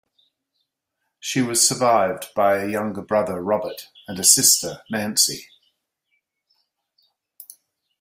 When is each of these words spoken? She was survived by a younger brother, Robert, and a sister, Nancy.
She 1.19 1.43
was 1.43 1.67
survived 1.67 2.29
by 2.35 2.57
a 2.57 2.67
younger 2.67 3.03
brother, 3.03 3.39
Robert, 3.39 3.89
and 4.07 4.17
a 4.17 4.23
sister, 4.23 4.81
Nancy. 4.89 5.47